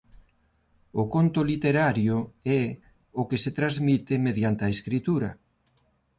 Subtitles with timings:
[1.01, 2.17] O conto literario
[2.59, 2.63] é
[3.21, 5.29] o que se transmite mediante a escritura.